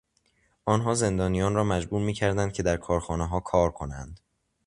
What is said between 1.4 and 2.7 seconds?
را مجبور میکردند که